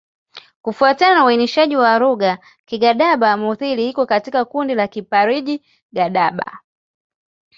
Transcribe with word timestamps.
Kufuatana 0.61 1.15
na 1.15 1.25
uainishaji 1.25 1.75
wa 1.75 1.99
lugha, 1.99 2.37
Kigadaba-Mudhili 2.65 3.89
iko 3.89 4.05
katika 4.05 4.45
kundi 4.45 4.75
la 4.75 4.87
Kiparji-Gadaba. 4.87 6.59